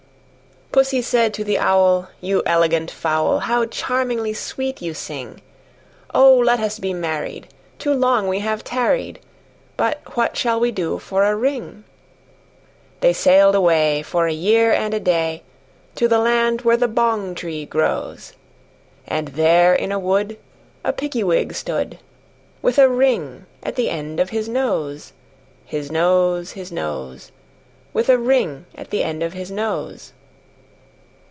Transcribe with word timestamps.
II. 0.73 0.73
Pussy 0.83 1.01
said 1.01 1.33
to 1.33 1.43
the 1.43 1.57
Owl, 1.59 2.07
"You 2.21 2.41
elegant 2.45 2.89
fowl, 2.89 3.39
How 3.39 3.65
charmingly 3.65 4.31
sweet 4.33 4.81
you 4.81 4.93
sing! 4.93 5.41
Oh! 6.13 6.37
let 6.37 6.61
us 6.61 6.79
be 6.79 6.93
married; 6.93 7.49
too 7.77 7.93
long 7.93 8.29
we 8.29 8.39
have 8.39 8.63
tarried: 8.63 9.19
But 9.75 9.99
what 10.15 10.37
shall 10.37 10.61
we 10.61 10.71
do 10.71 10.97
for 10.97 11.25
a 11.25 11.35
ring?" 11.35 11.83
They 13.01 13.11
sailed 13.11 13.53
away, 13.53 14.01
for 14.01 14.27
a 14.27 14.31
year 14.31 14.71
and 14.71 14.93
a 14.93 14.99
day, 15.01 15.43
To 15.95 16.07
the 16.07 16.19
land 16.19 16.61
where 16.61 16.77
the 16.77 16.87
bong 16.87 17.35
tree 17.35 17.65
grows; 17.65 18.31
And 19.05 19.27
there 19.27 19.73
in 19.75 19.91
a 19.91 19.99
wood 19.99 20.37
a 20.85 20.93
Piggy 20.93 21.21
wig 21.21 21.53
stood, 21.53 21.99
With 22.61 22.77
a 22.77 22.87
ring 22.87 23.45
at 23.61 23.75
the 23.75 23.89
end 23.89 24.21
of 24.21 24.29
his 24.29 24.47
nose, 24.47 25.11
His 25.65 25.91
nose, 25.91 26.53
His 26.53 26.71
nose, 26.71 27.33
With 27.91 28.07
a 28.07 28.17
ring 28.17 28.65
at 28.73 28.89
the 28.89 29.03
end 29.03 29.21
of 29.21 29.33
his 29.33 29.51
nose. 29.51 30.13